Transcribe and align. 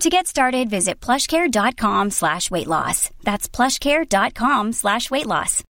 To 0.00 0.10
get 0.10 0.28
started, 0.28 0.70
visit 0.70 1.00
plushcare.com 1.00 2.10
slash 2.10 2.52
weight 2.52 2.68
loss. 2.68 3.10
That's 3.24 3.48
plushcare.com 3.48 4.72
slash 4.72 5.10
weight 5.10 5.26
loss. 5.26 5.64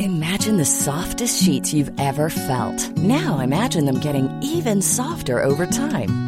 Imagine 0.00 0.58
the 0.58 0.66
softest 0.66 1.42
sheets 1.42 1.72
you've 1.72 1.98
ever 1.98 2.28
felt. 2.28 2.96
Now 2.98 3.38
imagine 3.38 3.86
them 3.86 4.00
getting 4.00 4.28
even 4.42 4.82
softer 4.82 5.42
over 5.42 5.66
time. 5.66 6.27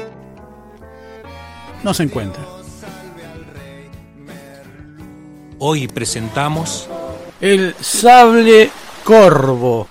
no 1.83 1.93
se 1.93 2.03
encuentra. 2.03 2.43
Hoy 5.59 5.87
presentamos 5.87 6.87
El 7.39 7.75
sable 7.79 8.71
corvo. 9.03 9.87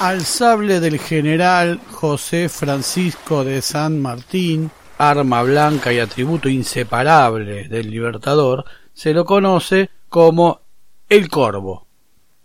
Al 0.00 0.24
sable 0.24 0.80
del 0.80 0.98
general 0.98 1.80
José 1.90 2.48
Francisco 2.48 3.44
de 3.44 3.62
San 3.62 4.02
Martín, 4.02 4.70
arma 4.98 5.42
blanca 5.42 5.92
y 5.92 6.00
atributo 6.00 6.48
inseparable 6.48 7.68
del 7.68 7.90
libertador, 7.90 8.64
se 8.92 9.14
lo 9.14 9.24
conoce 9.24 9.90
como 10.08 10.60
el 11.08 11.28
corvo. 11.28 11.86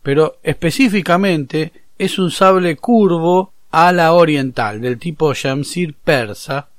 Pero 0.01 0.37
específicamente 0.43 1.73
es 1.97 2.17
un 2.19 2.31
sable 2.31 2.77
curvo 2.77 3.51
a 3.71 3.91
la 3.91 4.13
oriental, 4.13 4.79
del 4.79 4.97
tipo 4.97 5.33
Shamsir 5.33 5.95
persa, 5.95 6.69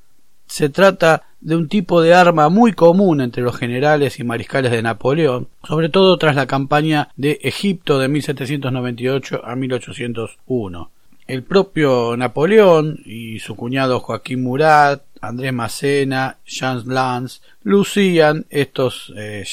se 0.51 0.69
trata 0.69 1.23
de 1.41 1.55
un 1.55 1.69
tipo 1.69 2.03
de 2.03 2.13
arma 2.13 2.49
muy 2.49 2.73
común 2.73 3.21
entre 3.21 3.43
los 3.43 3.57
generales 3.57 4.19
y 4.19 4.25
mariscales 4.25 4.73
de 4.73 4.83
Napoleón, 4.83 5.49
sobre 5.63 5.89
todo 5.89 6.19
tras 6.19 6.35
la 6.35 6.47
campaña 6.47 7.09
de 7.17 7.39
Egipto 7.43 7.99
de 7.99 8.09
1798 8.09 9.43
a 9.45 9.55
1801. 9.55 10.91
El 11.29 11.45
propio 11.45 12.17
Napoleón 12.17 12.99
y 13.07 13.39
su 13.39 13.55
cuñado 13.55 14.01
Joaquín 14.01 14.43
Murat, 14.43 15.03
Andrés 15.21 15.53
Macena, 15.53 16.39
Jean 16.45 16.83
Lance 16.87 17.41
lucían 17.63 18.47
estos 18.51 19.13
eh, 19.17 19.45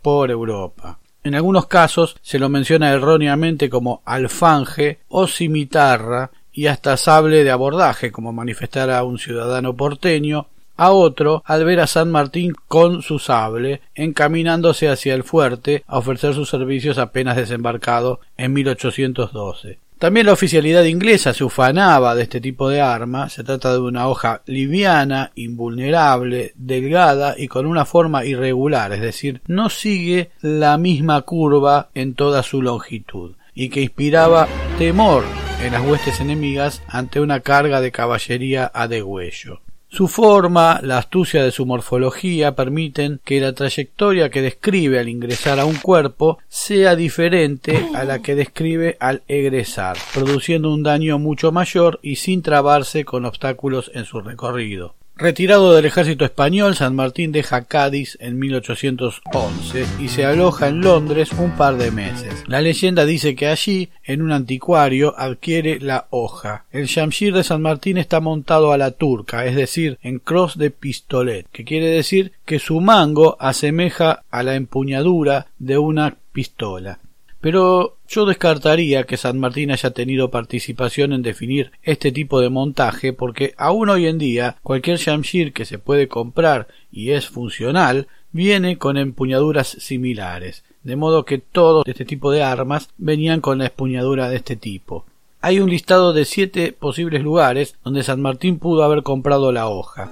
por 0.00 0.30
Europa. 0.30 0.98
En 1.22 1.34
algunos 1.34 1.66
casos 1.66 2.16
se 2.22 2.38
lo 2.38 2.48
menciona 2.48 2.90
erróneamente 2.90 3.68
como 3.68 4.02
alfanje 4.06 5.00
o 5.08 5.26
cimitarra 5.26 6.30
y 6.54 6.68
hasta 6.68 6.96
sable 6.96 7.44
de 7.44 7.50
abordaje, 7.50 8.12
como 8.12 8.32
manifestara 8.32 9.02
un 9.02 9.18
ciudadano 9.18 9.74
porteño, 9.74 10.46
a 10.76 10.90
otro 10.90 11.42
al 11.44 11.64
ver 11.64 11.80
a 11.80 11.86
San 11.86 12.10
Martín 12.10 12.54
con 12.68 13.02
su 13.02 13.18
sable 13.18 13.80
encaminándose 13.94 14.88
hacia 14.88 15.14
el 15.14 15.22
fuerte 15.22 15.84
a 15.86 15.98
ofrecer 15.98 16.34
sus 16.34 16.48
servicios 16.48 16.98
apenas 16.98 17.36
desembarcado 17.36 18.20
en 18.36 18.52
1812. 18.52 19.78
También 19.98 20.26
la 20.26 20.32
oficialidad 20.32 20.84
inglesa 20.84 21.32
se 21.32 21.44
ufanaba 21.44 22.14
de 22.14 22.24
este 22.24 22.40
tipo 22.40 22.68
de 22.68 22.80
arma. 22.80 23.30
Se 23.30 23.44
trata 23.44 23.72
de 23.72 23.78
una 23.78 24.08
hoja 24.08 24.42
liviana, 24.44 25.30
invulnerable, 25.36 26.52
delgada 26.56 27.36
y 27.38 27.48
con 27.48 27.64
una 27.64 27.84
forma 27.84 28.24
irregular, 28.24 28.92
es 28.92 29.00
decir, 29.00 29.40
no 29.46 29.70
sigue 29.70 30.30
la 30.42 30.76
misma 30.76 31.22
curva 31.22 31.88
en 31.94 32.14
toda 32.14 32.42
su 32.42 32.60
longitud 32.60 33.36
y 33.54 33.68
que 33.68 33.82
inspiraba 33.82 34.48
temor 34.78 35.24
en 35.64 35.72
las 35.72 35.82
huestes 35.82 36.20
enemigas 36.20 36.82
ante 36.88 37.20
una 37.20 37.40
carga 37.40 37.80
de 37.80 37.90
caballería 37.90 38.70
a 38.74 38.86
degüello. 38.86 39.60
Su 39.88 40.08
forma, 40.08 40.80
la 40.82 40.98
astucia 40.98 41.42
de 41.42 41.52
su 41.52 41.64
morfología 41.64 42.54
permiten 42.54 43.20
que 43.24 43.40
la 43.40 43.54
trayectoria 43.54 44.28
que 44.28 44.42
describe 44.42 44.98
al 44.98 45.08
ingresar 45.08 45.60
a 45.60 45.64
un 45.64 45.76
cuerpo 45.76 46.38
sea 46.48 46.96
diferente 46.96 47.86
a 47.94 48.04
la 48.04 48.20
que 48.20 48.34
describe 48.34 48.98
al 49.00 49.22
egresar, 49.26 49.96
produciendo 50.12 50.70
un 50.70 50.82
daño 50.82 51.18
mucho 51.18 51.50
mayor 51.50 51.98
y 52.02 52.16
sin 52.16 52.42
trabarse 52.42 53.04
con 53.06 53.24
obstáculos 53.24 53.90
en 53.94 54.04
su 54.04 54.20
recorrido. 54.20 54.94
Retirado 55.16 55.72
del 55.72 55.84
ejército 55.84 56.24
español, 56.24 56.74
San 56.74 56.96
Martín 56.96 57.30
deja 57.30 57.62
Cádiz 57.62 58.18
en 58.20 58.36
1811 58.36 59.86
y 60.00 60.08
se 60.08 60.24
aloja 60.24 60.66
en 60.66 60.80
Londres 60.80 61.30
un 61.38 61.52
par 61.52 61.76
de 61.76 61.92
meses. 61.92 62.42
La 62.48 62.60
leyenda 62.60 63.04
dice 63.04 63.36
que 63.36 63.46
allí, 63.46 63.90
en 64.02 64.22
un 64.22 64.32
anticuario, 64.32 65.14
adquiere 65.16 65.78
la 65.78 66.08
hoja. 66.10 66.64
El 66.72 66.86
Shamshir 66.86 67.32
de 67.32 67.44
San 67.44 67.62
Martín 67.62 67.96
está 67.96 68.18
montado 68.18 68.72
a 68.72 68.78
la 68.78 68.90
turca, 68.90 69.46
es 69.46 69.54
decir, 69.54 69.98
en 70.02 70.18
cross 70.18 70.58
de 70.58 70.72
pistolet, 70.72 71.46
que 71.52 71.64
quiere 71.64 71.90
decir 71.90 72.32
que 72.44 72.58
su 72.58 72.80
mango 72.80 73.36
asemeja 73.38 74.24
a 74.32 74.42
la 74.42 74.56
empuñadura 74.56 75.46
de 75.60 75.78
una 75.78 76.16
pistola. 76.32 76.98
Pero 77.44 77.98
yo 78.08 78.24
descartaría 78.24 79.04
que 79.04 79.18
San 79.18 79.38
Martín 79.38 79.70
haya 79.70 79.90
tenido 79.90 80.30
participación 80.30 81.12
en 81.12 81.20
definir 81.20 81.72
este 81.82 82.10
tipo 82.10 82.40
de 82.40 82.48
montaje 82.48 83.12
porque 83.12 83.52
aún 83.58 83.90
hoy 83.90 84.06
en 84.06 84.16
día 84.16 84.56
cualquier 84.62 84.96
Shamshir 84.96 85.52
que 85.52 85.66
se 85.66 85.78
puede 85.78 86.08
comprar 86.08 86.68
y 86.90 87.10
es 87.10 87.28
funcional 87.28 88.06
viene 88.32 88.78
con 88.78 88.96
empuñaduras 88.96 89.68
similares, 89.68 90.64
de 90.84 90.96
modo 90.96 91.26
que 91.26 91.36
todos 91.36 91.86
este 91.86 92.06
tipo 92.06 92.30
de 92.30 92.42
armas 92.42 92.88
venían 92.96 93.42
con 93.42 93.58
la 93.58 93.66
empuñadura 93.66 94.30
de 94.30 94.36
este 94.36 94.56
tipo. 94.56 95.04
Hay 95.42 95.60
un 95.60 95.68
listado 95.68 96.14
de 96.14 96.24
siete 96.24 96.72
posibles 96.72 97.22
lugares 97.22 97.74
donde 97.84 98.04
San 98.04 98.22
Martín 98.22 98.58
pudo 98.58 98.84
haber 98.84 99.02
comprado 99.02 99.52
la 99.52 99.68
hoja. 99.68 100.10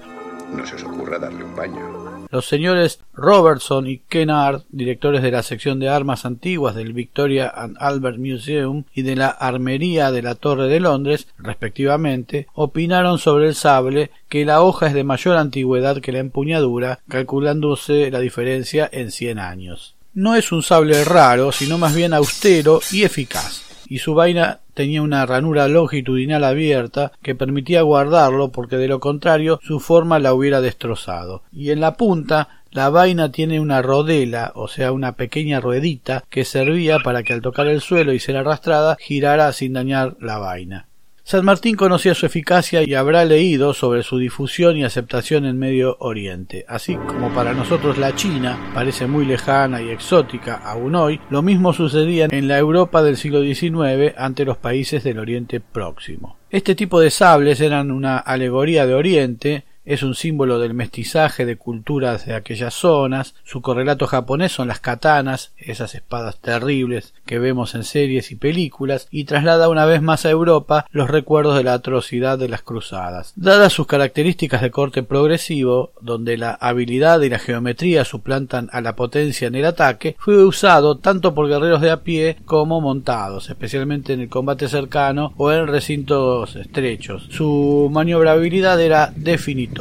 No 0.56 0.66
se 0.66 0.76
os 0.76 0.84
ocurra 0.84 1.18
darle 1.18 1.44
un 1.44 1.56
baño. 1.56 2.02
Los 2.30 2.46
señores 2.46 3.00
Robertson 3.12 3.86
y 3.86 3.98
Kennard, 3.98 4.62
directores 4.70 5.22
de 5.22 5.30
la 5.30 5.42
sección 5.42 5.78
de 5.78 5.90
armas 5.90 6.24
antiguas 6.24 6.74
del 6.74 6.94
Victoria 6.94 7.52
and 7.54 7.76
Albert 7.78 8.18
Museum 8.18 8.84
y 8.94 9.02
de 9.02 9.16
la 9.16 9.28
Armería 9.28 10.10
de 10.10 10.22
la 10.22 10.34
Torre 10.34 10.68
de 10.68 10.80
Londres, 10.80 11.28
respectivamente, 11.36 12.46
opinaron 12.54 13.18
sobre 13.18 13.48
el 13.48 13.54
sable 13.54 14.10
que 14.30 14.46
la 14.46 14.62
hoja 14.62 14.86
es 14.86 14.94
de 14.94 15.04
mayor 15.04 15.36
antigüedad 15.36 16.00
que 16.00 16.12
la 16.12 16.20
empuñadura, 16.20 17.00
calculándose 17.06 18.10
la 18.10 18.20
diferencia 18.20 18.88
en 18.90 19.10
cien 19.10 19.38
años. 19.38 19.94
No 20.14 20.34
es 20.34 20.52
un 20.52 20.62
sable 20.62 21.04
raro, 21.04 21.52
sino 21.52 21.76
más 21.76 21.94
bien 21.94 22.14
austero 22.14 22.80
y 22.92 23.02
eficaz 23.02 23.71
y 23.92 23.98
su 23.98 24.14
vaina 24.14 24.60
tenía 24.72 25.02
una 25.02 25.26
ranura 25.26 25.68
longitudinal 25.68 26.44
abierta 26.44 27.12
que 27.20 27.34
permitía 27.34 27.82
guardarlo 27.82 28.50
porque 28.50 28.78
de 28.78 28.88
lo 28.88 29.00
contrario 29.00 29.60
su 29.62 29.80
forma 29.80 30.18
la 30.18 30.32
hubiera 30.32 30.62
destrozado. 30.62 31.42
Y 31.52 31.72
en 31.72 31.80
la 31.80 31.98
punta 31.98 32.62
la 32.70 32.88
vaina 32.88 33.30
tiene 33.30 33.60
una 33.60 33.82
rodela, 33.82 34.52
o 34.54 34.66
sea, 34.66 34.92
una 34.92 35.12
pequeña 35.12 35.60
ruedita 35.60 36.24
que 36.30 36.46
servía 36.46 37.00
para 37.00 37.22
que 37.22 37.34
al 37.34 37.42
tocar 37.42 37.66
el 37.66 37.82
suelo 37.82 38.14
y 38.14 38.18
ser 38.18 38.38
arrastrada 38.38 38.96
girara 38.98 39.52
sin 39.52 39.74
dañar 39.74 40.16
la 40.20 40.38
vaina. 40.38 40.86
San 41.32 41.46
Martín 41.46 41.76
conocía 41.76 42.14
su 42.14 42.26
eficacia 42.26 42.82
y 42.86 42.92
habrá 42.92 43.24
leído 43.24 43.72
sobre 43.72 44.02
su 44.02 44.18
difusión 44.18 44.76
y 44.76 44.84
aceptación 44.84 45.46
en 45.46 45.58
Medio 45.58 45.96
Oriente. 45.98 46.66
Así 46.68 46.94
como 46.96 47.32
para 47.32 47.54
nosotros 47.54 47.96
la 47.96 48.14
China 48.14 48.70
parece 48.74 49.06
muy 49.06 49.24
lejana 49.24 49.80
y 49.80 49.88
exótica 49.88 50.56
aún 50.56 50.94
hoy, 50.94 51.22
lo 51.30 51.40
mismo 51.40 51.72
sucedía 51.72 52.28
en 52.30 52.48
la 52.48 52.58
Europa 52.58 53.02
del 53.02 53.16
siglo 53.16 53.40
XIX 53.42 54.12
ante 54.18 54.44
los 54.44 54.58
países 54.58 55.04
del 55.04 55.18
Oriente 55.18 55.60
Próximo. 55.60 56.36
Este 56.50 56.74
tipo 56.74 57.00
de 57.00 57.08
sables 57.08 57.62
eran 57.62 57.90
una 57.92 58.18
alegoría 58.18 58.86
de 58.86 58.92
Oriente, 58.92 59.64
es 59.84 60.02
un 60.02 60.14
símbolo 60.14 60.58
del 60.58 60.74
mestizaje 60.74 61.44
de 61.44 61.56
culturas 61.56 62.26
de 62.26 62.34
aquellas 62.34 62.74
zonas. 62.74 63.34
Su 63.44 63.62
correlato 63.62 64.06
japonés 64.06 64.52
son 64.52 64.68
las 64.68 64.80
katanas, 64.80 65.52
esas 65.56 65.94
espadas 65.94 66.38
terribles 66.38 67.14
que 67.26 67.38
vemos 67.38 67.74
en 67.74 67.84
series 67.84 68.30
y 68.30 68.36
películas, 68.36 69.08
y 69.10 69.24
traslada 69.24 69.68
una 69.68 69.84
vez 69.84 70.02
más 70.02 70.24
a 70.24 70.30
Europa 70.30 70.86
los 70.90 71.10
recuerdos 71.10 71.56
de 71.56 71.64
la 71.64 71.74
atrocidad 71.74 72.38
de 72.38 72.48
las 72.48 72.62
cruzadas. 72.62 73.32
Dadas 73.36 73.72
sus 73.72 73.86
características 73.86 74.62
de 74.62 74.70
corte 74.70 75.02
progresivo, 75.02 75.92
donde 76.00 76.36
la 76.36 76.52
habilidad 76.52 77.20
y 77.22 77.28
la 77.28 77.38
geometría 77.38 78.04
suplantan 78.04 78.68
a 78.72 78.80
la 78.80 78.94
potencia 78.94 79.48
en 79.48 79.54
el 79.54 79.64
ataque, 79.64 80.16
fue 80.18 80.44
usado 80.44 80.98
tanto 80.98 81.34
por 81.34 81.48
guerreros 81.48 81.80
de 81.80 81.90
a 81.90 82.02
pie 82.02 82.36
como 82.44 82.80
montados, 82.80 83.50
especialmente 83.50 84.12
en 84.12 84.20
el 84.20 84.28
combate 84.28 84.68
cercano 84.68 85.32
o 85.36 85.50
en 85.50 85.66
recintos 85.66 86.54
estrechos. 86.56 87.26
Su 87.30 87.88
maniobrabilidad 87.92 88.80
era 88.80 89.12
definitiva 89.16 89.71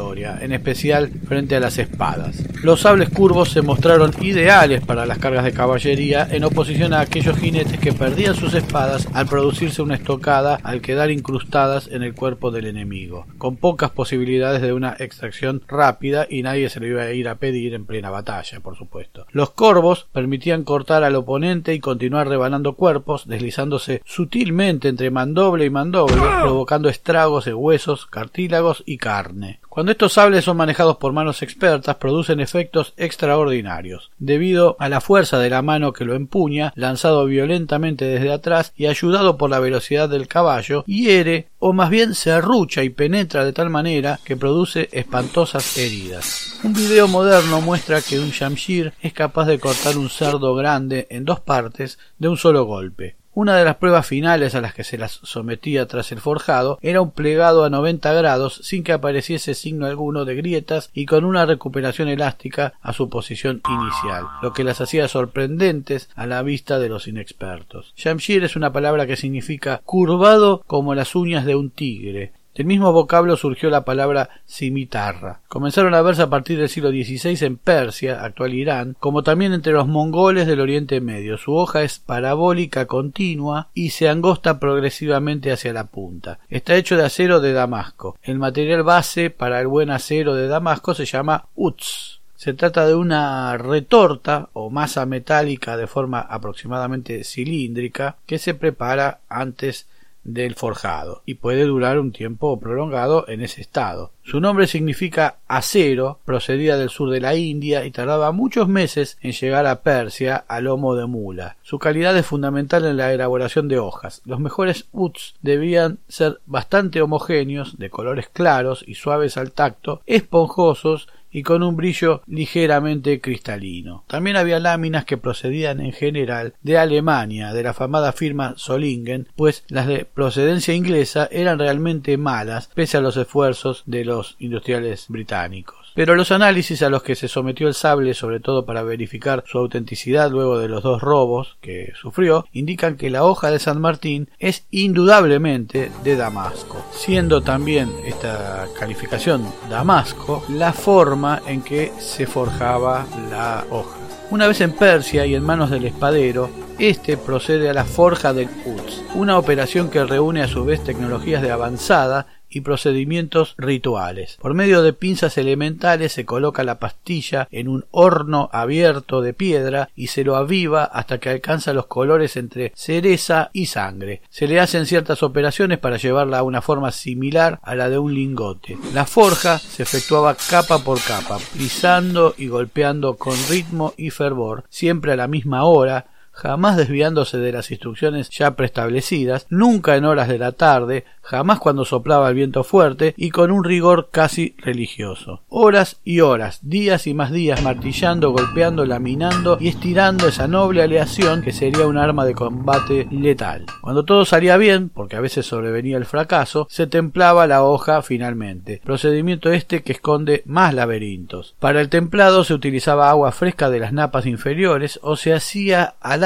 en 0.41 0.53
especial 0.53 1.11
frente 1.27 1.55
a 1.55 1.59
las 1.59 1.77
espadas. 1.77 2.38
Los 2.63 2.81
sables 2.81 3.09
curvos 3.09 3.49
se 3.49 3.61
mostraron 3.61 4.13
ideales 4.21 4.81
para 4.81 5.05
las 5.05 5.19
cargas 5.19 5.43
de 5.43 5.51
caballería 5.51 6.27
en 6.31 6.43
oposición 6.43 6.93
a 6.93 7.01
aquellos 7.01 7.38
jinetes 7.38 7.79
que 7.79 7.91
perdían 7.91 8.35
sus 8.35 8.53
espadas 8.53 9.07
al 9.13 9.27
producirse 9.27 9.81
una 9.81 9.95
estocada 9.95 10.59
al 10.63 10.81
quedar 10.81 11.11
incrustadas 11.11 11.88
en 11.88 12.03
el 12.03 12.13
cuerpo 12.13 12.51
del 12.51 12.67
enemigo, 12.67 13.25
con 13.38 13.57
pocas 13.57 13.91
posibilidades 13.91 14.61
de 14.61 14.73
una 14.73 14.95
extracción 14.97 15.61
rápida 15.67 16.25
y 16.29 16.41
nadie 16.41 16.69
se 16.69 16.79
lo 16.79 16.87
iba 16.87 17.03
a 17.03 17.11
ir 17.11 17.27
a 17.27 17.35
pedir 17.35 17.73
en 17.73 17.85
plena 17.85 18.09
batalla, 18.09 18.59
por 18.61 18.77
supuesto. 18.77 19.25
Los 19.31 19.51
corvos 19.51 20.07
permitían 20.11 20.63
cortar 20.63 21.03
al 21.03 21.15
oponente 21.15 21.73
y 21.73 21.79
continuar 21.79 22.27
rebanando 22.27 22.73
cuerpos, 22.73 23.27
deslizándose 23.27 24.01
sutilmente 24.05 24.87
entre 24.87 25.11
mandoble 25.11 25.65
y 25.65 25.69
mandoble, 25.69 26.21
provocando 26.41 26.89
estragos 26.89 27.45
de 27.45 27.53
huesos, 27.53 28.05
cartílagos 28.07 28.83
y 28.85 28.97
carne. 28.97 29.60
Cuando 29.71 29.94
estos 29.94 30.12
sables 30.12 30.44
son 30.44 30.57
manejados 30.57 30.97
por 30.97 31.13
manos 31.13 31.41
expertas, 31.41 31.95
producen 31.95 32.41
efectos 32.41 32.94
extraordinarios, 32.97 34.12
debido 34.19 34.75
a 34.79 34.89
la 34.89 35.00
fuerza 35.00 35.39
de 35.39 35.50
la 35.50 35.62
mano 35.62 35.94
que 35.94 36.03
lo 36.03 36.13
empuña, 36.13 36.73
lanzado 36.75 37.25
violentamente 37.25 38.03
desde 38.03 38.33
atrás 38.33 38.73
y 38.75 38.88
ayudado 38.88 39.38
por 39.38 39.50
la 39.50 39.62
velocidad 39.62 40.09
del 40.09 40.27
caballo, 40.27 40.83
hiere 40.88 41.47
o 41.59 41.71
más 41.71 41.89
bien 41.89 42.15
se 42.15 42.33
arrucha 42.33 42.83
y 42.83 42.89
penetra 42.89 43.45
de 43.45 43.53
tal 43.53 43.69
manera 43.69 44.19
que 44.25 44.35
produce 44.35 44.89
espantosas 44.91 45.77
heridas. 45.77 46.59
Un 46.65 46.73
video 46.73 47.07
moderno 47.07 47.62
muestra 47.62 48.01
que 48.01 48.19
un 48.19 48.31
Shamshir 48.31 48.91
es 49.01 49.13
capaz 49.13 49.45
de 49.45 49.57
cortar 49.57 49.97
un 49.97 50.09
cerdo 50.09 50.53
grande 50.53 51.07
en 51.09 51.23
dos 51.23 51.39
partes 51.39 51.97
de 52.19 52.27
un 52.27 52.35
solo 52.35 52.65
golpe. 52.65 53.20
Una 53.33 53.56
de 53.56 53.63
las 53.63 53.78
pruebas 53.78 54.06
finales 54.06 54.56
a 54.56 54.62
las 54.62 54.74
que 54.74 54.83
se 54.83 54.98
las 54.98 55.22
sometía 55.24 55.88
tras 55.88 56.12
el 56.12 56.19
forjado 56.19 56.78
era 56.81 57.00
un 57.00 57.12
plegado 57.12 57.63
a 57.63 57.69
90 57.69 58.12
grados 58.12 58.60
sin 58.63 58.83
que 58.83 58.92
apareciese 58.92 59.54
signo 59.54 59.86
alguno 59.86 60.25
de 60.25 60.36
grietas 60.36 60.89
y 60.94 61.06
con 61.06 61.24
una 61.24 61.45
recuperación 61.45 62.10
elástica 62.10 62.74
a 62.81 62.92
su 62.92 63.10
posición 63.10 63.62
inicial, 63.69 64.25
lo 64.42 64.51
que 64.51 64.66
las 64.66 64.81
hacía 64.81 65.07
sorprendentes 65.07 66.10
a 66.16 66.28
la 66.28 66.44
vista 66.44 66.78
de 66.78 66.89
los 66.89 67.07
inexpertos. 67.07 67.94
Shamshir 67.95 68.44
es 68.44 68.57
una 68.57 68.74
palabra 68.74 69.07
que 69.07 69.16
significa 69.16 69.81
curvado 69.86 70.62
como 70.68 70.94
las 70.94 71.16
uñas 71.16 71.45
de 71.45 71.56
un 71.56 71.69
tigre, 71.69 72.33
del 72.56 72.65
mismo 72.65 72.92
vocablo 72.92 73.38
surgió 73.38 73.69
la 73.69 73.86
palabra 73.86 74.30
cimitarra. 74.45 75.40
Comenzaron 75.47 75.94
a 75.94 76.02
verse 76.02 76.23
a 76.23 76.30
partir 76.30 76.59
del 76.59 76.69
siglo 76.69 76.90
XVI 76.90 77.45
en 77.45 77.57
Persia, 77.57 78.23
actual 78.23 78.54
Irán, 78.54 78.95
como 78.99 79.23
también 79.23 79.54
entre 79.54 79.73
los 79.73 79.87
mongoles 79.87 80.47
del 80.47 80.59
Oriente 80.59 80.99
Medio. 80.99 81.37
Su 81.37 81.54
hoja 81.56 81.83
es 81.83 81.99
parabólica 81.99 82.87
continua 82.87 83.69
y 83.73 83.92
se 83.92 84.09
angosta 84.09 84.59
progresivamente 84.59 85.52
hacia 85.52 85.73
la 85.73 85.85
punta. 85.85 86.40
Está 86.49 86.75
hecho 86.75 86.97
de 86.97 87.06
acero 87.06 87.40
de 87.40 87.54
Damasco. 87.54 88.18
El 88.21 88.37
material 88.37 88.83
base 88.83 89.30
para 89.30 89.61
el 89.61 89.68
buen 89.68 89.90
acero 89.90 90.35
de 90.35 90.47
Damasco 90.47 90.94
se 90.94 91.06
llama 91.06 91.45
UTS. 91.56 92.21
Se 92.42 92.54
trata 92.56 92.87
de 92.87 92.95
una 92.95 93.56
retorta 93.56 94.49
o 94.54 94.71
masa 94.71 95.06
metálica 95.06 95.78
de 95.78 95.85
forma 95.85 96.21
aproximadamente 96.21 97.23
cilíndrica 97.23 98.18
que 98.25 98.40
se 98.40 98.56
prepara 98.56 99.19
antes 99.30 99.85
del 100.23 100.56
forjado 100.56 101.21
y 101.25 101.35
puede 101.35 101.66
durar 101.66 101.99
un 101.99 102.11
tiempo 102.11 102.59
prolongado 102.59 103.28
en 103.28 103.42
ese 103.42 103.61
estado. 103.61 104.11
Su 104.23 104.40
nombre 104.40 104.68
significa 104.68 105.37
acero, 105.47 106.19
procedía 106.25 106.78
del 106.78 106.90
sur 106.90 107.09
de 107.09 107.19
la 107.19 107.35
India 107.35 107.85
y 107.85 107.92
tardaba 107.92 108.31
muchos 108.31 108.68
meses 108.68 109.18
en 109.21 109.31
llegar 109.31 109.66
a 109.66 109.81
Persia 109.81 110.44
a 110.47 110.61
lomo 110.61 110.95
de 110.95 111.07
mula. 111.07 111.57
Su 111.63 111.80
calidad 111.80 112.16
es 112.18 112.25
fundamental 112.25 112.85
en 112.85 112.97
la 112.97 113.11
elaboración 113.13 113.68
de 113.68 113.80
hojas. 113.80 114.21
Los 114.25 114.40
mejores 114.40 114.87
uts 114.92 115.35
debían 115.42 115.99
ser 116.07 116.40
bastante 116.45 117.01
homogéneos, 117.01 117.78
de 117.80 117.90
colores 117.90 118.30
claros 118.30 118.83
y 118.87 118.95
suaves 118.95 119.37
al 119.37 119.51
tacto, 119.51 120.01
esponjosos 120.06 121.07
y 121.31 121.44
con 121.44 121.64
un 121.64 121.76
brillo 121.76 122.21
ligeramente 122.28 123.21
cristalino. 123.21 124.04
También 124.07 124.35
había 124.35 124.59
láminas 124.59 125.06
que 125.06 125.18
procedían 125.18 125.80
en 125.80 125.94
general 125.94 126.54
de 126.61 126.78
Alemania, 126.78 127.54
de 127.54 127.64
la 127.64 127.71
afamada 127.71 128.11
firma 128.11 128.54
Solingen, 128.57 129.28
pues 129.35 129.64
las 129.68 129.88
de 129.88 130.06
procedencia 130.06 130.73
inglesa 130.73 131.28
eran 131.31 131.59
realmente 131.59 132.18
malas, 132.18 132.69
pese 132.73 132.97
a 132.97 133.02
los 133.02 133.18
esfuerzos 133.18 133.83
de 133.85 134.06
los 134.06 134.35
industriales 134.40 135.06
británicos. 135.07 135.81
Pero 135.94 136.16
los 136.16 136.31
análisis 136.31 136.81
a 136.83 136.90
los 136.90 137.04
que 137.04 137.16
se 137.16 137.28
sometió 137.28 137.68
el 137.68 137.73
sable, 137.73 138.14
sobre 138.14 138.40
todo 138.40 138.66
para 138.66 138.81
verificar 138.81 139.44
su 139.45 139.57
autenticidad 139.57 140.31
luego 140.31 140.57
de 140.57 140.69
los 140.69 140.83
dos 140.83 141.02
robos 141.02 141.57
que 141.59 141.92
sufrió, 142.00 142.45
indican 142.54 142.95
que 142.95 143.09
la 143.09 143.26
hoja 143.26 143.52
de 143.52 143.59
San 143.59 143.81
Martín 143.81 144.30
es 144.40 144.66
indudablemente 144.71 145.92
de 146.04 146.16
Damasco, 146.16 146.85
siendo 146.94 147.42
también 147.42 147.92
esta 148.06 148.68
calificación 148.80 149.45
Damasco 149.69 150.45
la 150.50 150.71
forma 150.71 151.20
en 151.45 151.61
que 151.61 151.92
se 151.99 152.25
forjaba 152.25 153.06
la 153.30 153.63
hoja. 153.69 153.95
Una 154.31 154.47
vez 154.47 154.61
en 154.61 154.71
Persia 154.71 155.25
y 155.25 155.35
en 155.35 155.44
manos 155.44 155.69
del 155.69 155.85
espadero, 155.85 156.49
este 156.80 157.16
procede 157.16 157.69
a 157.69 157.73
la 157.73 157.85
forja 157.85 158.33
del 158.33 158.49
Quds, 158.49 159.04
una 159.13 159.37
operación 159.37 159.90
que 159.90 160.04
reúne 160.04 160.42
a 160.42 160.47
su 160.47 160.66
vez 160.66 160.83
tecnologías 160.83 161.42
de 161.42 161.51
avanzada 161.51 162.28
y 162.51 162.61
procedimientos 162.61 163.55
rituales. 163.57 164.37
Por 164.41 164.53
medio 164.53 164.81
de 164.83 164.93
pinzas 164.93 165.37
elementales 165.37 166.11
se 166.11 166.25
coloca 166.25 166.63
la 166.63 166.79
pastilla 166.79 167.47
en 167.51 167.67
un 167.67 167.85
horno 167.91 168.49
abierto 168.51 169.21
de 169.21 169.33
piedra 169.33 169.89
y 169.95 170.07
se 170.07 170.23
lo 170.23 170.35
aviva 170.35 170.83
hasta 170.83 171.19
que 171.19 171.29
alcanza 171.29 171.73
los 171.73 171.87
colores 171.87 172.37
entre 172.37 172.71
cereza 172.75 173.49
y 173.53 173.67
sangre. 173.67 174.21
Se 174.29 174.47
le 174.47 174.59
hacen 174.59 174.85
ciertas 174.85 175.23
operaciones 175.23 175.79
para 175.79 175.97
llevarla 175.97 176.39
a 176.39 176.43
una 176.43 176.61
forma 176.61 176.91
similar 176.91 177.59
a 177.63 177.75
la 177.75 177.89
de 177.89 177.97
un 177.97 178.13
lingote. 178.13 178.77
La 178.93 179.05
forja 179.05 179.57
se 179.57 179.83
efectuaba 179.83 180.35
capa 180.35 180.79
por 180.79 181.01
capa, 181.01 181.37
pisando 181.57 182.35
y 182.37 182.47
golpeando 182.47 183.15
con 183.15 183.35
ritmo 183.49 183.93
y 183.97 184.09
fervor, 184.09 184.65
siempre 184.69 185.13
a 185.13 185.15
la 185.15 185.27
misma 185.27 185.63
hora, 185.63 186.07
jamás 186.31 186.78
desviándose 186.78 187.38
de 187.38 187.52
las 187.52 187.71
instrucciones 187.71 188.30
ya 188.30 188.56
preestablecidas, 188.56 189.45
nunca 189.50 189.95
en 189.95 190.06
horas 190.06 190.28
de 190.28 190.40
la 190.40 190.54
tarde, 190.54 191.06
jamás 191.21 191.59
cuando 191.59 191.85
soplaba 191.85 192.30
el 192.30 192.35
viento 192.35 192.64
fuerte 192.64 193.14
y 193.18 193.30
con 193.30 193.52
un 193.52 193.64
rigor 193.64 194.09
casi 194.11 194.56
religioso. 194.57 195.44
Horas 195.50 196.00
y 196.04 196.21
horas, 196.21 196.59
días 196.64 197.07
y 197.07 197.14
más 197.14 197.31
días 197.31 197.61
martillando, 197.61 198.31
golpeando, 198.31 198.85
laminando 198.85 199.57
y 199.59 199.69
estirando 199.69 200.28
esa 200.28 200.47
noble 200.47 200.81
aleación 200.81 201.42
que 201.42 201.52
sería 201.52 201.88
un 201.88 201.97
arma 201.97 202.26
de 202.26 202.33
combate 202.33 203.07
letal. 203.11 203.66
Cuando 203.81 204.04
todo 204.04 204.26
salía 204.26 204.57
bien, 204.57 204.90
porque 204.90 205.16
a 205.16 205.21
veces 205.21 205.45
sobrevenía 205.45 205.97
el 205.97 206.06
fracaso, 206.06 206.68
se 206.69 206.88
templaba 206.88 207.47
la 207.47 207.64
hoja 207.64 208.02
finalmente, 208.02 208.81
procedimiento 208.83 209.52
este 209.52 209.83
que 209.83 209.94
esconde 209.94 210.44
más 210.45 210.73
laberintos. 210.73 211.56
Para 211.59 211.81
el 211.81 211.90
templado 211.90 212.44
se 212.44 212.54
utilizaba 212.54 213.09
agua 213.09 213.31
fresca 213.31 213.69
de 213.69 213.80
las 213.80 213.94
napas 213.94 214.26
inferiores 214.26 215.00
o 215.04 215.16
se 215.16 215.33
hacía 215.33 215.95
al 216.00 216.20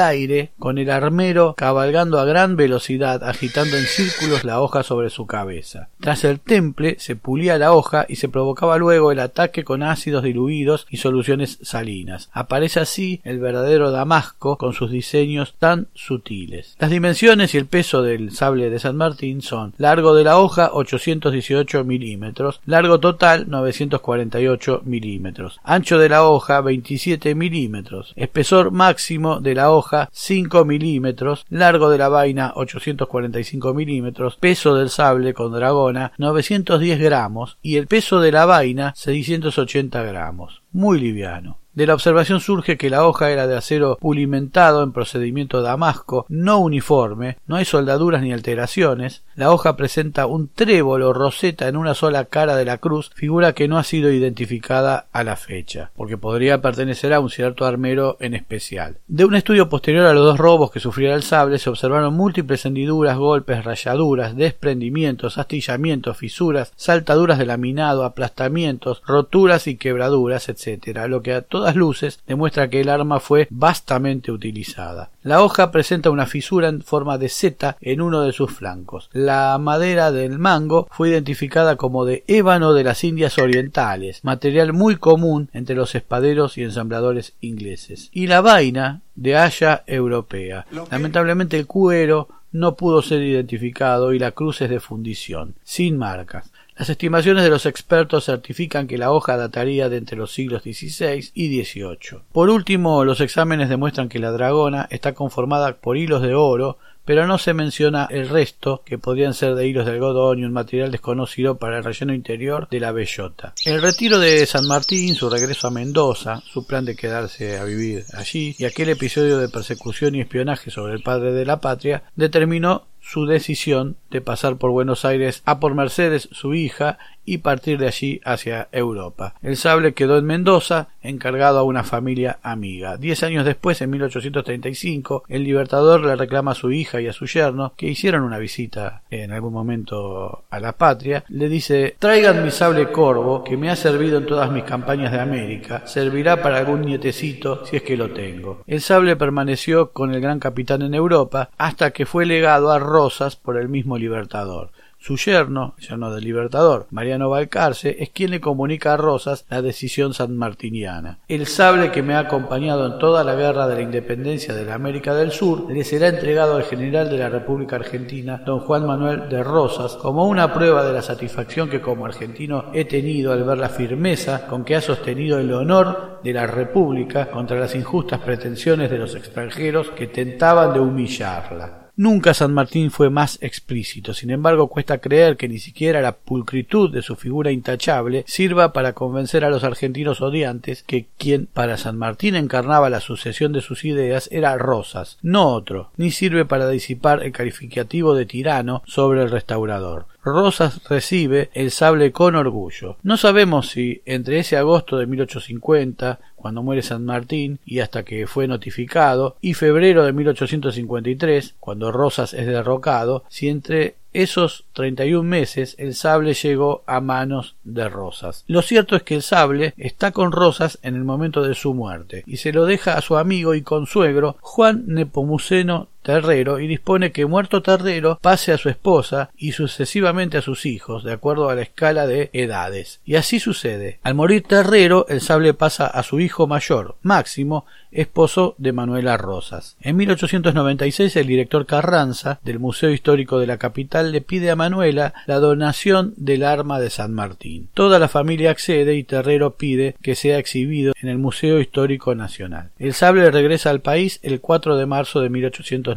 con 0.58 0.76
el 0.76 0.90
armero 0.90 1.54
cabalgando 1.56 2.20
a 2.20 2.26
gran 2.26 2.54
velocidad 2.54 3.24
agitando 3.24 3.78
en 3.78 3.84
círculos 3.84 4.44
la 4.44 4.60
hoja 4.60 4.82
sobre 4.82 5.08
su 5.08 5.26
cabeza. 5.26 5.88
Tras 6.00 6.22
el 6.24 6.38
temple 6.38 6.96
se 6.98 7.16
pulía 7.16 7.56
la 7.56 7.72
hoja 7.72 8.04
y 8.06 8.16
se 8.16 8.28
provocaba 8.28 8.76
luego 8.76 9.10
el 9.10 9.20
ataque 9.20 9.64
con 9.64 9.82
ácidos 9.82 10.22
diluidos 10.22 10.86
y 10.90 10.98
soluciones 10.98 11.58
salinas. 11.62 12.28
Aparece 12.32 12.80
así 12.80 13.22
el 13.24 13.38
verdadero 13.38 13.90
Damasco 13.90 14.58
con 14.58 14.74
sus 14.74 14.90
diseños 14.90 15.54
tan 15.58 15.86
sutiles. 15.94 16.76
Las 16.78 16.90
dimensiones 16.90 17.54
y 17.54 17.58
el 17.58 17.66
peso 17.66 18.02
del 18.02 18.32
sable 18.32 18.68
de 18.68 18.78
San 18.78 18.96
Martín 18.96 19.40
son 19.40 19.72
largo 19.78 20.14
de 20.14 20.24
la 20.24 20.38
hoja 20.38 20.70
818 20.74 21.84
milímetros, 21.84 22.60
largo 22.66 23.00
total 23.00 23.48
948 23.48 24.82
milímetros, 24.84 25.58
ancho 25.64 25.98
de 25.98 26.10
la 26.10 26.24
hoja 26.24 26.60
27 26.60 27.34
milímetros, 27.34 28.12
espesor 28.14 28.72
máximo 28.72 29.40
de 29.40 29.54
la 29.54 29.70
hoja 29.70 29.85
5 30.12 30.64
milímetros, 30.64 31.44
largo 31.48 31.90
de 31.90 31.98
la 31.98 32.08
vaina 32.08 32.52
845 32.54 33.74
milímetros, 33.74 34.36
peso 34.36 34.74
del 34.74 34.90
sable 34.90 35.34
con 35.34 35.52
dragona 35.52 36.12
910 36.18 36.98
gramos 37.00 37.58
y 37.62 37.76
el 37.76 37.86
peso 37.86 38.20
de 38.20 38.32
la 38.32 38.46
vaina 38.46 38.92
680 38.96 40.02
gramos. 40.02 40.62
Muy 40.72 41.00
liviano. 41.00 41.58
De 41.76 41.86
la 41.86 41.92
observación 41.92 42.40
surge 42.40 42.78
que 42.78 42.88
la 42.88 43.06
hoja 43.06 43.30
era 43.30 43.46
de 43.46 43.54
acero 43.54 43.98
pulimentado 44.00 44.82
en 44.82 44.92
procedimiento 44.92 45.60
damasco, 45.60 46.24
no 46.30 46.58
uniforme, 46.58 47.36
no 47.46 47.56
hay 47.56 47.66
soldaduras 47.66 48.22
ni 48.22 48.32
alteraciones, 48.32 49.24
la 49.34 49.52
hoja 49.52 49.76
presenta 49.76 50.24
un 50.24 50.48
trébol 50.48 51.02
o 51.02 51.12
roseta 51.12 51.68
en 51.68 51.76
una 51.76 51.92
sola 51.92 52.24
cara 52.24 52.56
de 52.56 52.64
la 52.64 52.78
cruz, 52.78 53.10
figura 53.14 53.52
que 53.52 53.68
no 53.68 53.76
ha 53.76 53.84
sido 53.84 54.10
identificada 54.10 55.08
a 55.12 55.22
la 55.22 55.36
fecha, 55.36 55.90
porque 55.96 56.16
podría 56.16 56.62
pertenecer 56.62 57.12
a 57.12 57.20
un 57.20 57.28
cierto 57.28 57.66
armero 57.66 58.16
en 58.20 58.32
especial. 58.32 58.96
De 59.06 59.26
un 59.26 59.34
estudio 59.34 59.68
posterior 59.68 60.06
a 60.06 60.14
los 60.14 60.24
dos 60.24 60.38
robos 60.38 60.70
que 60.70 60.80
sufriera 60.80 61.14
el 61.14 61.24
sable 61.24 61.58
se 61.58 61.68
observaron 61.68 62.14
múltiples 62.14 62.64
hendiduras, 62.64 63.18
golpes, 63.18 63.66
rayaduras, 63.66 64.34
desprendimientos, 64.34 65.36
astillamientos, 65.36 66.16
fisuras, 66.16 66.72
saltaduras 66.74 67.38
de 67.38 67.44
laminado, 67.44 68.06
aplastamientos, 68.06 69.02
roturas 69.06 69.66
y 69.66 69.76
quebraduras, 69.76 70.48
etc., 70.48 71.00
lo 71.06 71.20
que 71.20 71.34
a 71.34 71.42
luces 71.74 72.20
demuestra 72.26 72.70
que 72.70 72.80
el 72.80 72.88
arma 72.88 73.18
fue 73.18 73.48
vastamente 73.50 74.30
utilizada. 74.30 75.10
La 75.22 75.42
hoja 75.42 75.72
presenta 75.72 76.10
una 76.10 76.26
fisura 76.26 76.68
en 76.68 76.82
forma 76.82 77.18
de 77.18 77.28
seta 77.28 77.76
en 77.80 78.00
uno 78.00 78.22
de 78.22 78.32
sus 78.32 78.52
flancos. 78.52 79.10
La 79.12 79.58
madera 79.58 80.12
del 80.12 80.38
mango 80.38 80.86
fue 80.92 81.08
identificada 81.08 81.74
como 81.74 82.04
de 82.04 82.22
ébano 82.28 82.74
de 82.74 82.84
las 82.84 83.02
Indias 83.02 83.38
Orientales, 83.38 84.22
material 84.22 84.72
muy 84.72 84.96
común 84.96 85.48
entre 85.52 85.74
los 85.74 85.94
espaderos 85.94 86.58
y 86.58 86.62
ensambladores 86.62 87.34
ingleses. 87.40 88.08
Y 88.12 88.28
la 88.28 88.40
vaina 88.40 89.02
de 89.16 89.36
haya 89.36 89.82
europea. 89.86 90.66
Lamentablemente 90.90 91.58
el 91.58 91.66
cuero 91.66 92.28
no 92.52 92.74
pudo 92.74 93.02
ser 93.02 93.22
identificado 93.22 94.12
y 94.12 94.18
la 94.18 94.32
cruz 94.32 94.62
es 94.62 94.70
de 94.70 94.80
fundición, 94.80 95.54
sin 95.64 95.98
marcas. 95.98 96.50
Las 96.78 96.90
estimaciones 96.90 97.42
de 97.42 97.48
los 97.48 97.64
expertos 97.64 98.26
certifican 98.26 98.86
que 98.86 98.98
la 98.98 99.10
hoja 99.10 99.38
dataría 99.38 99.88
de 99.88 99.96
entre 99.96 100.18
los 100.18 100.34
siglos 100.34 100.62
XVI 100.62 101.30
y 101.32 101.64
XVIII. 101.64 102.20
Por 102.32 102.50
último, 102.50 103.02
los 103.02 103.22
exámenes 103.22 103.70
demuestran 103.70 104.10
que 104.10 104.18
la 104.18 104.30
dragona 104.30 104.86
está 104.90 105.14
conformada 105.14 105.76
por 105.76 105.96
hilos 105.96 106.20
de 106.20 106.34
oro, 106.34 106.76
pero 107.06 107.26
no 107.26 107.38
se 107.38 107.54
menciona 107.54 108.06
el 108.10 108.28
resto, 108.28 108.82
que 108.84 108.98
podrían 108.98 109.32
ser 109.32 109.54
de 109.54 109.66
hilos 109.66 109.86
de 109.86 109.92
algodón 109.92 110.40
y 110.40 110.44
un 110.44 110.52
material 110.52 110.90
desconocido 110.90 111.56
para 111.56 111.78
el 111.78 111.84
relleno 111.84 112.12
interior 112.12 112.68
de 112.68 112.80
la 112.80 112.92
bellota. 112.92 113.54
El 113.64 113.80
retiro 113.80 114.18
de 114.18 114.44
San 114.44 114.66
Martín, 114.66 115.14
su 115.14 115.30
regreso 115.30 115.68
a 115.68 115.70
Mendoza, 115.70 116.42
su 116.52 116.66
plan 116.66 116.84
de 116.84 116.96
quedarse 116.96 117.56
a 117.56 117.64
vivir 117.64 118.04
allí, 118.12 118.54
y 118.58 118.66
aquel 118.66 118.90
episodio 118.90 119.38
de 119.38 119.48
persecución 119.48 120.14
y 120.14 120.20
espionaje 120.20 120.70
sobre 120.70 120.92
el 120.92 121.02
padre 121.02 121.32
de 121.32 121.46
la 121.46 121.60
patria, 121.60 122.02
determinó 122.16 122.84
su 123.06 123.24
decisión 123.24 123.96
de 124.10 124.20
pasar 124.20 124.56
por 124.56 124.72
Buenos 124.72 125.04
Aires 125.04 125.42
a 125.46 125.60
por 125.60 125.74
Mercedes, 125.74 126.28
su 126.32 126.54
hija, 126.54 126.98
y 127.26 127.38
partir 127.38 127.78
de 127.78 127.88
allí 127.88 128.20
hacia 128.24 128.68
Europa. 128.72 129.34
El 129.42 129.56
sable 129.56 129.92
quedó 129.92 130.16
en 130.16 130.24
Mendoza, 130.24 130.88
encargado 131.02 131.58
a 131.58 131.64
una 131.64 131.82
familia 131.82 132.38
amiga. 132.42 132.96
Diez 132.96 133.22
años 133.24 133.44
después, 133.44 133.82
en 133.82 133.90
1835, 133.90 135.24
el 135.28 135.44
Libertador 135.44 136.04
le 136.04 136.16
reclama 136.16 136.52
a 136.52 136.54
su 136.54 136.70
hija 136.70 137.00
y 137.00 137.08
a 137.08 137.12
su 137.12 137.26
yerno, 137.26 137.74
que 137.76 137.88
hicieron 137.88 138.22
una 138.22 138.38
visita 138.38 139.02
en 139.10 139.32
algún 139.32 139.52
momento 139.52 140.44
a 140.48 140.60
la 140.60 140.72
patria, 140.72 141.24
le 141.28 141.48
dice 141.48 141.96
traigan 141.98 142.44
mi 142.44 142.50
sable 142.50 142.90
corvo, 142.92 143.42
que 143.42 143.56
me 143.56 143.70
ha 143.70 143.76
servido 143.76 144.18
en 144.18 144.26
todas 144.26 144.50
mis 144.50 144.64
campañas 144.64 145.10
de 145.10 145.20
América, 145.20 145.82
servirá 145.86 146.40
para 146.40 146.58
algún 146.58 146.82
nietecito 146.82 147.66
si 147.66 147.76
es 147.76 147.82
que 147.82 147.96
lo 147.96 148.10
tengo. 148.10 148.62
El 148.66 148.80
sable 148.80 149.16
permaneció 149.16 149.90
con 149.90 150.14
el 150.14 150.20
gran 150.20 150.38
capitán 150.38 150.82
en 150.82 150.94
Europa 150.94 151.50
hasta 151.58 151.90
que 151.90 152.06
fue 152.06 152.24
legado 152.24 152.70
a 152.70 152.78
Rosas 152.96 153.36
por 153.36 153.58
el 153.58 153.68
mismo 153.68 153.98
Libertador. 153.98 154.70
Su 154.98 155.18
yerno, 155.18 155.74
yerno 155.78 156.10
del 156.10 156.24
Libertador, 156.24 156.86
Mariano 156.90 157.28
Balcarce, 157.28 157.94
es 157.98 158.08
quien 158.08 158.30
le 158.30 158.40
comunica 158.40 158.94
a 158.94 158.96
Rosas 158.96 159.44
la 159.50 159.60
decisión 159.60 160.14
sanmartiniana. 160.14 161.18
El 161.28 161.46
sable 161.46 161.92
que 161.92 162.02
me 162.02 162.14
ha 162.14 162.20
acompañado 162.20 162.86
en 162.86 162.98
toda 162.98 163.22
la 163.22 163.34
guerra 163.34 163.68
de 163.68 163.74
la 163.74 163.82
independencia 163.82 164.54
de 164.54 164.64
la 164.64 164.72
América 164.72 165.14
del 165.14 165.30
Sur 165.30 165.70
le 165.70 165.84
será 165.84 166.08
entregado 166.08 166.56
al 166.56 166.64
general 166.64 167.10
de 167.10 167.18
la 167.18 167.28
República 167.28 167.76
Argentina, 167.76 168.42
don 168.46 168.60
Juan 168.60 168.86
Manuel 168.86 169.28
de 169.28 169.44
Rosas, 169.44 169.92
como 169.96 170.26
una 170.26 170.54
prueba 170.54 170.82
de 170.82 170.94
la 170.94 171.02
satisfacción 171.02 171.68
que 171.68 171.82
como 171.82 172.06
argentino 172.06 172.70
he 172.72 172.86
tenido 172.86 173.34
al 173.34 173.44
ver 173.44 173.58
la 173.58 173.68
firmeza 173.68 174.46
con 174.46 174.64
que 174.64 174.76
ha 174.76 174.80
sostenido 174.80 175.38
el 175.38 175.52
honor 175.52 176.20
de 176.24 176.32
la 176.32 176.46
República 176.46 177.30
contra 177.30 177.60
las 177.60 177.74
injustas 177.74 178.20
pretensiones 178.20 178.90
de 178.90 178.98
los 178.98 179.14
extranjeros 179.14 179.90
que 179.90 180.06
tentaban 180.06 180.72
de 180.72 180.80
humillarla. 180.80 181.85
Nunca 181.98 182.34
San 182.34 182.52
Martín 182.52 182.90
fue 182.90 183.08
más 183.08 183.38
explícito, 183.40 184.12
sin 184.12 184.30
embargo 184.30 184.68
cuesta 184.68 184.98
creer 184.98 185.38
que 185.38 185.48
ni 185.48 185.58
siquiera 185.58 186.02
la 186.02 186.12
pulcritud 186.12 186.92
de 186.92 187.00
su 187.00 187.16
figura 187.16 187.52
intachable 187.52 188.22
sirva 188.26 188.74
para 188.74 188.92
convencer 188.92 189.46
a 189.46 189.48
los 189.48 189.64
argentinos 189.64 190.20
odiantes 190.20 190.82
que 190.82 191.06
quien 191.16 191.46
para 191.46 191.78
San 191.78 191.96
Martín 191.96 192.34
encarnaba 192.34 192.90
la 192.90 193.00
sucesión 193.00 193.54
de 193.54 193.62
sus 193.62 193.86
ideas 193.86 194.28
era 194.30 194.58
Rosas, 194.58 195.16
no 195.22 195.48
otro, 195.48 195.90
ni 195.96 196.10
sirve 196.10 196.44
para 196.44 196.68
disipar 196.68 197.22
el 197.22 197.32
calificativo 197.32 198.14
de 198.14 198.26
tirano 198.26 198.82
sobre 198.84 199.22
el 199.22 199.30
restaurador. 199.30 200.04
Rosas 200.22 200.82
recibe 200.88 201.50
el 201.54 201.70
sable 201.70 202.10
con 202.10 202.34
orgullo. 202.34 202.96
No 203.04 203.16
sabemos 203.16 203.68
si 203.68 204.02
entre 204.06 204.40
ese 204.40 204.56
agosto 204.56 204.98
de 204.98 205.06
1850, 205.06 206.18
cuando 206.46 206.62
muere 206.62 206.82
San 206.82 207.04
Martín 207.04 207.58
y 207.66 207.80
hasta 207.80 208.04
que 208.04 208.28
fue 208.28 208.46
notificado, 208.46 209.34
y 209.40 209.54
febrero 209.54 210.04
de 210.04 210.12
1853, 210.12 211.56
cuando 211.58 211.90
Rosas 211.90 212.34
es 212.34 212.46
derrocado, 212.46 213.24
si 213.28 213.48
entre 213.48 213.96
esos 214.12 214.64
31 214.72 215.28
meses 215.28 215.74
el 215.76 215.96
sable 215.96 216.34
llegó 216.34 216.84
a 216.86 217.00
manos 217.00 217.56
de 217.64 217.88
Rosas. 217.88 218.44
Lo 218.46 218.62
cierto 218.62 218.94
es 218.94 219.02
que 219.02 219.16
el 219.16 219.22
sable 219.22 219.74
está 219.76 220.12
con 220.12 220.30
Rosas 220.30 220.78
en 220.82 220.94
el 220.94 221.02
momento 221.02 221.42
de 221.42 221.56
su 221.56 221.74
muerte 221.74 222.22
y 222.26 222.36
se 222.36 222.52
lo 222.52 222.64
deja 222.64 222.96
a 222.96 223.02
su 223.02 223.16
amigo 223.16 223.56
y 223.56 223.62
consuegro 223.62 224.36
Juan 224.40 224.84
Nepomuceno 224.86 225.88
Terrero 226.06 226.60
y 226.60 226.68
dispone 226.68 227.10
que 227.10 227.26
muerto 227.26 227.62
Terrero 227.62 228.20
pase 228.22 228.52
a 228.52 228.58
su 228.58 228.68
esposa 228.68 229.30
y 229.36 229.50
sucesivamente 229.50 230.38
a 230.38 230.40
sus 230.40 230.64
hijos, 230.64 231.02
de 231.02 231.12
acuerdo 231.12 231.50
a 231.50 231.56
la 231.56 231.62
escala 231.62 232.06
de 232.06 232.30
edades. 232.32 233.00
Y 233.04 233.16
así 233.16 233.40
sucede. 233.40 233.98
Al 234.04 234.14
morir 234.14 234.44
Terrero, 234.44 235.06
el 235.08 235.20
sable 235.20 235.52
pasa 235.52 235.88
a 235.88 236.04
su 236.04 236.20
hijo 236.20 236.46
mayor, 236.46 236.94
Máximo, 237.02 237.66
esposo 237.90 238.54
de 238.58 238.72
Manuela 238.72 239.16
Rosas. 239.16 239.76
En 239.80 239.96
1896 239.96 241.16
el 241.16 241.26
director 241.26 241.66
Carranza 241.66 242.38
del 242.44 242.60
Museo 242.60 242.90
Histórico 242.90 243.40
de 243.40 243.48
la 243.48 243.58
capital 243.58 244.12
le 244.12 244.20
pide 244.20 244.50
a 244.50 244.56
Manuela 244.56 245.12
la 245.26 245.40
donación 245.40 246.14
del 246.16 246.44
arma 246.44 246.78
de 246.78 246.90
San 246.90 247.14
Martín. 247.14 247.68
Toda 247.74 247.98
la 247.98 248.08
familia 248.08 248.52
accede 248.52 248.94
y 248.94 249.02
Terrero 249.02 249.56
pide 249.56 249.96
que 250.02 250.14
sea 250.14 250.38
exhibido 250.38 250.92
en 251.02 251.08
el 251.08 251.18
Museo 251.18 251.58
Histórico 251.58 252.14
Nacional. 252.14 252.70
El 252.78 252.94
sable 252.94 253.28
regresa 253.32 253.70
al 253.70 253.80
país 253.80 254.20
el 254.22 254.40
4 254.40 254.76
de 254.76 254.86
marzo 254.86 255.20
de 255.20 255.30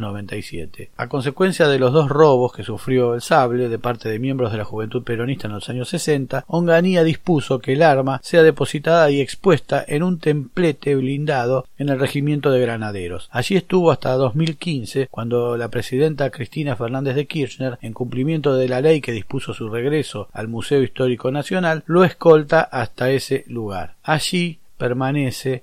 1897. 0.00 0.90
A 0.96 1.08
consecuencia 1.08 1.68
de 1.68 1.78
los 1.78 1.92
dos 1.92 2.08
robos 2.08 2.52
que 2.52 2.62
sufrió 2.62 3.14
el 3.14 3.20
sable 3.20 3.68
de 3.68 3.78
parte 3.78 4.08
de 4.08 4.18
miembros 4.18 4.52
de 4.52 4.58
la 4.58 4.64
Juventud 4.64 5.02
Peronista 5.02 5.46
en 5.46 5.54
los 5.54 5.68
años 5.68 5.88
60, 5.90 6.44
Onganía 6.46 7.04
dispuso 7.04 7.58
que 7.58 7.74
el 7.74 7.82
arma 7.82 8.20
sea 8.22 8.42
depositada 8.42 9.10
y 9.10 9.20
expuesta 9.20 9.84
en 9.86 10.02
un 10.02 10.18
templete 10.18 10.94
blindado 10.96 11.66
en 11.78 11.88
el 11.88 12.00
regimiento 12.00 12.50
de 12.50 12.60
granaderos. 12.60 13.28
Allí 13.30 13.56
estuvo 13.56 13.90
hasta 13.90 14.12
2015, 14.12 15.08
cuando 15.10 15.56
la 15.56 15.68
presidenta 15.68 16.30
Cristina 16.30 16.76
Fernández 16.76 17.14
de 17.14 17.26
Kirchner, 17.26 17.78
en 17.82 17.92
cumplimiento 17.92 18.54
de 18.54 18.68
la 18.68 18.80
ley 18.80 19.00
que 19.00 19.12
dispuso 19.12 19.54
su 19.54 19.68
regreso 19.68 20.28
al 20.32 20.48
Museo 20.48 20.82
Histórico 20.82 21.30
Nacional, 21.30 21.82
lo 21.86 22.04
escolta 22.04 22.60
hasta 22.62 23.10
ese 23.10 23.44
lugar. 23.48 23.94
Allí 24.02 24.58
permanece 24.78 25.62